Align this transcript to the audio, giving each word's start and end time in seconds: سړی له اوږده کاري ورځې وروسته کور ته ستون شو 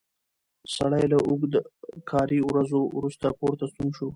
سړی 0.75 1.03
له 1.13 1.19
اوږده 1.29 1.61
کاري 2.09 2.39
ورځې 2.43 2.79
وروسته 2.97 3.25
کور 3.39 3.53
ته 3.59 3.65
ستون 3.71 3.89
شو 3.97 4.07